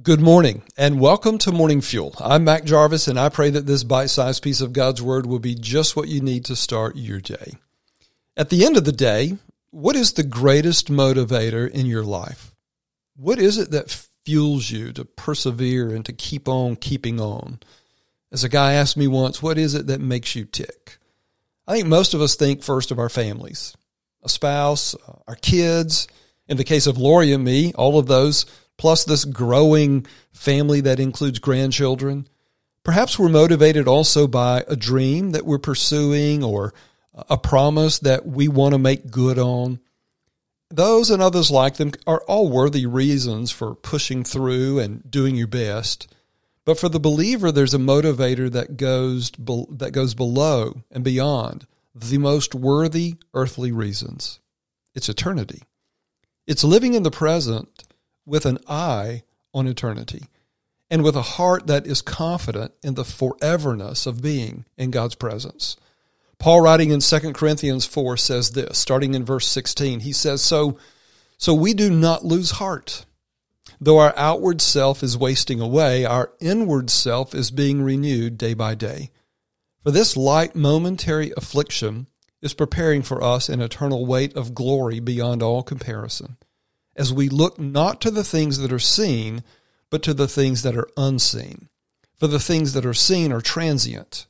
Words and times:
Good 0.00 0.20
morning 0.20 0.62
and 0.76 1.00
welcome 1.00 1.36
to 1.38 1.50
Morning 1.50 1.80
Fuel. 1.80 2.14
I'm 2.20 2.44
Mac 2.44 2.62
Jarvis 2.62 3.08
and 3.08 3.18
I 3.18 3.28
pray 3.28 3.50
that 3.50 3.66
this 3.66 3.82
bite 3.82 4.10
sized 4.10 4.40
piece 4.40 4.60
of 4.60 4.72
God's 4.72 5.02
Word 5.02 5.26
will 5.26 5.40
be 5.40 5.56
just 5.56 5.96
what 5.96 6.06
you 6.06 6.20
need 6.20 6.44
to 6.44 6.54
start 6.54 6.94
your 6.94 7.18
day. 7.18 7.54
At 8.36 8.50
the 8.50 8.64
end 8.64 8.76
of 8.76 8.84
the 8.84 8.92
day, 8.92 9.36
what 9.72 9.96
is 9.96 10.12
the 10.12 10.22
greatest 10.22 10.92
motivator 10.92 11.68
in 11.68 11.86
your 11.86 12.04
life? 12.04 12.54
What 13.16 13.40
is 13.40 13.58
it 13.58 13.72
that 13.72 14.06
fuels 14.24 14.70
you 14.70 14.92
to 14.92 15.04
persevere 15.04 15.92
and 15.92 16.04
to 16.04 16.12
keep 16.12 16.46
on 16.46 16.76
keeping 16.76 17.20
on? 17.20 17.58
As 18.30 18.44
a 18.44 18.48
guy 18.48 18.74
asked 18.74 18.96
me 18.96 19.08
once, 19.08 19.42
what 19.42 19.58
is 19.58 19.74
it 19.74 19.88
that 19.88 20.00
makes 20.00 20.36
you 20.36 20.44
tick? 20.44 20.98
I 21.66 21.74
think 21.74 21.88
most 21.88 22.14
of 22.14 22.20
us 22.20 22.36
think 22.36 22.62
first 22.62 22.92
of 22.92 23.00
our 23.00 23.08
families, 23.08 23.76
a 24.22 24.28
spouse, 24.28 24.94
our 25.26 25.34
kids. 25.34 26.06
In 26.46 26.56
the 26.58 26.64
case 26.64 26.86
of 26.86 26.96
Lori 26.96 27.32
and 27.32 27.44
me, 27.44 27.72
all 27.74 27.98
of 27.98 28.06
those 28.06 28.46
plus 28.80 29.04
this 29.04 29.26
growing 29.26 30.06
family 30.32 30.80
that 30.80 30.98
includes 30.98 31.38
grandchildren. 31.38 32.26
Perhaps 32.82 33.18
we're 33.18 33.28
motivated 33.28 33.86
also 33.86 34.26
by 34.26 34.64
a 34.68 34.74
dream 34.74 35.32
that 35.32 35.44
we're 35.44 35.58
pursuing 35.58 36.42
or 36.42 36.72
a 37.28 37.36
promise 37.36 37.98
that 37.98 38.24
we 38.24 38.48
want 38.48 38.72
to 38.72 38.78
make 38.78 39.10
good 39.10 39.38
on. 39.38 39.80
Those 40.70 41.10
and 41.10 41.20
others 41.20 41.50
like 41.50 41.74
them 41.74 41.92
are 42.06 42.22
all 42.22 42.48
worthy 42.48 42.86
reasons 42.86 43.50
for 43.50 43.74
pushing 43.74 44.24
through 44.24 44.78
and 44.78 45.08
doing 45.10 45.36
your 45.36 45.46
best. 45.46 46.10
But 46.64 46.78
for 46.78 46.88
the 46.88 46.98
believer, 46.98 47.52
there's 47.52 47.74
a 47.74 47.78
motivator 47.78 48.50
that 48.50 48.78
goes, 48.78 49.30
that 49.32 49.90
goes 49.92 50.14
below 50.14 50.84
and 50.90 51.04
beyond 51.04 51.66
the 51.94 52.16
most 52.16 52.54
worthy 52.54 53.16
earthly 53.34 53.72
reasons. 53.72 54.40
It's 54.94 55.10
eternity. 55.10 55.64
It's 56.46 56.64
living 56.64 56.94
in 56.94 57.02
the 57.02 57.10
present 57.10 57.84
with 58.26 58.46
an 58.46 58.58
eye 58.68 59.22
on 59.52 59.66
eternity 59.66 60.24
and 60.90 61.02
with 61.02 61.16
a 61.16 61.22
heart 61.22 61.66
that 61.66 61.86
is 61.86 62.02
confident 62.02 62.72
in 62.82 62.94
the 62.94 63.04
foreverness 63.04 64.06
of 64.06 64.22
being 64.22 64.64
in 64.76 64.90
God's 64.90 65.14
presence. 65.14 65.76
Paul 66.38 66.62
writing 66.62 66.90
in 66.90 67.00
2 67.00 67.32
Corinthians 67.32 67.86
4 67.86 68.16
says 68.16 68.52
this, 68.52 68.78
starting 68.78 69.14
in 69.14 69.24
verse 69.24 69.46
16. 69.46 70.00
He 70.00 70.12
says, 70.12 70.42
"So 70.42 70.78
so 71.36 71.54
we 71.54 71.72
do 71.72 71.90
not 71.90 72.24
lose 72.24 72.52
heart. 72.52 73.06
Though 73.80 73.98
our 73.98 74.12
outward 74.14 74.60
self 74.60 75.02
is 75.02 75.16
wasting 75.16 75.58
away, 75.58 76.04
our 76.04 76.32
inward 76.38 76.90
self 76.90 77.34
is 77.34 77.50
being 77.50 77.80
renewed 77.80 78.36
day 78.36 78.52
by 78.52 78.74
day. 78.74 79.10
For 79.82 79.90
this 79.90 80.18
light 80.18 80.54
momentary 80.54 81.32
affliction 81.38 82.08
is 82.42 82.52
preparing 82.52 83.00
for 83.00 83.22
us 83.22 83.48
an 83.48 83.62
eternal 83.62 84.04
weight 84.04 84.36
of 84.36 84.54
glory 84.54 85.00
beyond 85.00 85.42
all 85.42 85.62
comparison." 85.62 86.36
As 87.00 87.14
we 87.14 87.30
look 87.30 87.58
not 87.58 87.98
to 88.02 88.10
the 88.10 88.22
things 88.22 88.58
that 88.58 88.70
are 88.70 88.78
seen, 88.78 89.42
but 89.88 90.02
to 90.02 90.12
the 90.12 90.28
things 90.28 90.62
that 90.62 90.76
are 90.76 90.86
unseen. 90.98 91.70
For 92.18 92.26
the 92.26 92.38
things 92.38 92.74
that 92.74 92.84
are 92.84 92.92
seen 92.92 93.32
are 93.32 93.40
transient, 93.40 94.26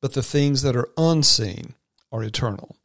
but 0.00 0.14
the 0.14 0.22
things 0.22 0.62
that 0.62 0.74
are 0.74 0.88
unseen 0.96 1.74
are 2.10 2.24
eternal. 2.24 2.76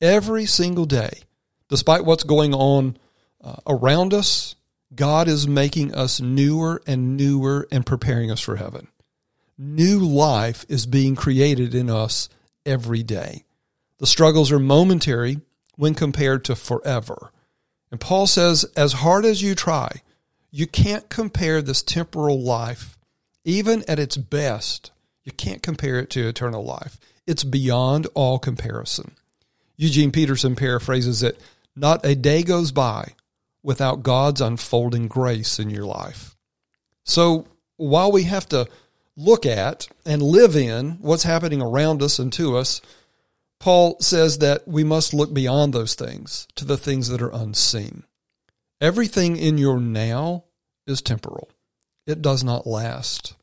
Every 0.00 0.46
single 0.46 0.86
day, 0.86 1.20
despite 1.68 2.06
what's 2.06 2.24
going 2.24 2.54
on 2.54 2.96
uh, 3.44 3.56
around 3.66 4.14
us, 4.14 4.54
God 4.94 5.28
is 5.28 5.46
making 5.46 5.94
us 5.94 6.22
newer 6.22 6.80
and 6.86 7.18
newer 7.18 7.68
and 7.70 7.84
preparing 7.84 8.30
us 8.30 8.40
for 8.40 8.56
heaven. 8.56 8.88
New 9.58 9.98
life 9.98 10.64
is 10.70 10.86
being 10.86 11.14
created 11.14 11.74
in 11.74 11.90
us 11.90 12.30
every 12.64 13.02
day. 13.02 13.44
The 13.98 14.06
struggles 14.06 14.50
are 14.50 14.58
momentary 14.58 15.42
when 15.76 15.94
compared 15.94 16.46
to 16.46 16.56
forever. 16.56 17.32
And 17.92 18.00
Paul 18.00 18.26
says, 18.26 18.64
as 18.74 18.94
hard 18.94 19.26
as 19.26 19.42
you 19.42 19.54
try, 19.54 20.00
you 20.50 20.66
can't 20.66 21.08
compare 21.10 21.60
this 21.60 21.82
temporal 21.82 22.42
life, 22.42 22.96
even 23.44 23.84
at 23.86 23.98
its 23.98 24.16
best, 24.16 24.90
you 25.24 25.30
can't 25.30 25.62
compare 25.62 26.00
it 26.00 26.08
to 26.10 26.26
eternal 26.26 26.64
life. 26.64 26.98
It's 27.26 27.44
beyond 27.44 28.08
all 28.14 28.38
comparison. 28.38 29.12
Eugene 29.76 30.10
Peterson 30.10 30.56
paraphrases 30.56 31.22
it 31.22 31.38
not 31.76 32.04
a 32.04 32.14
day 32.14 32.42
goes 32.42 32.72
by 32.72 33.12
without 33.62 34.02
God's 34.02 34.40
unfolding 34.40 35.06
grace 35.06 35.58
in 35.58 35.68
your 35.68 35.84
life. 35.84 36.34
So 37.04 37.46
while 37.76 38.10
we 38.10 38.24
have 38.24 38.48
to 38.50 38.68
look 39.16 39.44
at 39.44 39.88
and 40.06 40.22
live 40.22 40.56
in 40.56 40.92
what's 41.02 41.24
happening 41.24 41.60
around 41.60 42.02
us 42.02 42.18
and 42.18 42.32
to 42.32 42.56
us, 42.56 42.80
Paul 43.62 43.96
says 44.00 44.38
that 44.38 44.66
we 44.66 44.82
must 44.82 45.14
look 45.14 45.32
beyond 45.32 45.72
those 45.72 45.94
things 45.94 46.48
to 46.56 46.64
the 46.64 46.76
things 46.76 47.06
that 47.10 47.22
are 47.22 47.32
unseen. 47.32 48.02
Everything 48.80 49.36
in 49.36 49.56
your 49.56 49.78
now 49.78 50.42
is 50.84 51.00
temporal, 51.00 51.48
it 52.04 52.20
does 52.20 52.42
not 52.42 52.66
last. 52.66 53.36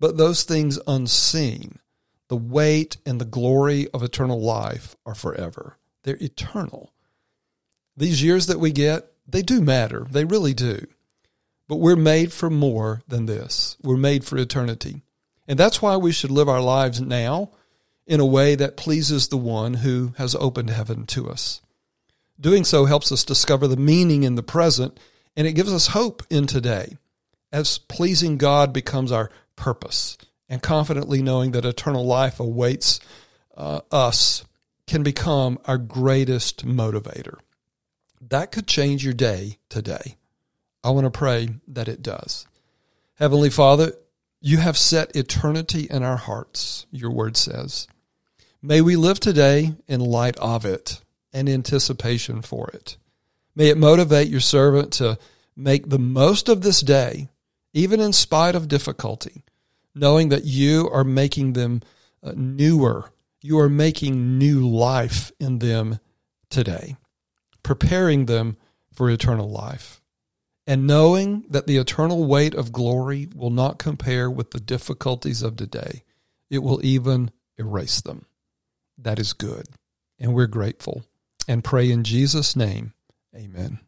But 0.00 0.16
those 0.16 0.44
things 0.44 0.78
unseen, 0.86 1.80
the 2.28 2.36
weight 2.36 2.96
and 3.04 3.20
the 3.20 3.26
glory 3.26 3.88
of 3.92 4.02
eternal 4.02 4.40
life, 4.40 4.96
are 5.04 5.14
forever. 5.14 5.76
They're 6.02 6.16
eternal. 6.18 6.94
These 7.94 8.22
years 8.22 8.46
that 8.46 8.60
we 8.60 8.72
get, 8.72 9.12
they 9.26 9.42
do 9.42 9.60
matter. 9.60 10.06
They 10.10 10.24
really 10.24 10.54
do. 10.54 10.86
But 11.68 11.76
we're 11.76 11.94
made 11.94 12.32
for 12.32 12.48
more 12.48 13.02
than 13.06 13.26
this. 13.26 13.76
We're 13.82 13.98
made 13.98 14.24
for 14.24 14.38
eternity. 14.38 15.02
And 15.46 15.58
that's 15.58 15.82
why 15.82 15.98
we 15.98 16.12
should 16.12 16.30
live 16.30 16.48
our 16.48 16.62
lives 16.62 17.02
now 17.02 17.50
in 18.08 18.20
a 18.20 18.26
way 18.26 18.54
that 18.54 18.76
pleases 18.76 19.28
the 19.28 19.36
one 19.36 19.74
who 19.74 20.14
has 20.16 20.34
opened 20.34 20.70
heaven 20.70 21.06
to 21.06 21.28
us. 21.28 21.60
Doing 22.40 22.64
so 22.64 22.86
helps 22.86 23.12
us 23.12 23.22
discover 23.22 23.68
the 23.68 23.76
meaning 23.76 24.22
in 24.22 24.34
the 24.34 24.42
present, 24.42 24.98
and 25.36 25.46
it 25.46 25.52
gives 25.52 25.72
us 25.72 25.88
hope 25.88 26.22
in 26.30 26.46
today, 26.46 26.96
as 27.52 27.78
pleasing 27.78 28.38
God 28.38 28.72
becomes 28.72 29.12
our 29.12 29.30
purpose, 29.56 30.16
and 30.48 30.62
confidently 30.62 31.20
knowing 31.20 31.50
that 31.52 31.66
eternal 31.66 32.06
life 32.06 32.40
awaits 32.40 32.98
uh, 33.56 33.82
us 33.92 34.44
can 34.86 35.02
become 35.02 35.58
our 35.66 35.76
greatest 35.78 36.64
motivator. 36.66 37.34
That 38.20 38.50
could 38.50 38.66
change 38.66 39.04
your 39.04 39.14
day 39.14 39.58
today. 39.68 40.16
I 40.82 40.90
want 40.90 41.04
to 41.04 41.10
pray 41.10 41.50
that 41.68 41.88
it 41.88 42.02
does. 42.02 42.46
Heavenly 43.16 43.50
Father, 43.50 43.92
you 44.40 44.58
have 44.58 44.78
set 44.78 45.14
eternity 45.14 45.88
in 45.90 46.02
our 46.02 46.16
hearts, 46.16 46.86
your 46.90 47.10
word 47.10 47.36
says. 47.36 47.86
May 48.60 48.80
we 48.80 48.96
live 48.96 49.20
today 49.20 49.76
in 49.86 50.00
light 50.00 50.36
of 50.38 50.64
it 50.64 51.00
and 51.32 51.48
anticipation 51.48 52.42
for 52.42 52.68
it. 52.70 52.96
May 53.54 53.68
it 53.68 53.78
motivate 53.78 54.26
your 54.26 54.40
servant 54.40 54.92
to 54.94 55.16
make 55.54 55.88
the 55.88 55.98
most 55.98 56.48
of 56.48 56.62
this 56.62 56.80
day, 56.80 57.28
even 57.72 58.00
in 58.00 58.12
spite 58.12 58.56
of 58.56 58.66
difficulty, 58.66 59.44
knowing 59.94 60.30
that 60.30 60.44
you 60.44 60.90
are 60.92 61.04
making 61.04 61.52
them 61.52 61.82
uh, 62.20 62.32
newer. 62.34 63.12
You 63.42 63.60
are 63.60 63.68
making 63.68 64.38
new 64.38 64.68
life 64.68 65.30
in 65.38 65.60
them 65.60 66.00
today, 66.50 66.96
preparing 67.62 68.26
them 68.26 68.56
for 68.92 69.08
eternal 69.08 69.48
life. 69.48 70.00
And 70.66 70.84
knowing 70.84 71.44
that 71.48 71.68
the 71.68 71.76
eternal 71.76 72.26
weight 72.26 72.56
of 72.56 72.72
glory 72.72 73.28
will 73.36 73.50
not 73.50 73.78
compare 73.78 74.28
with 74.28 74.50
the 74.50 74.60
difficulties 74.60 75.44
of 75.44 75.54
today, 75.54 76.02
it 76.50 76.58
will 76.58 76.84
even 76.84 77.30
erase 77.56 78.00
them 78.00 78.24
that 78.98 79.18
is 79.18 79.32
good. 79.32 79.66
And 80.18 80.34
we're 80.34 80.46
grateful 80.46 81.04
and 81.46 81.64
pray 81.64 81.90
in 81.90 82.04
Jesus' 82.04 82.56
name. 82.56 82.92
Amen. 83.34 83.80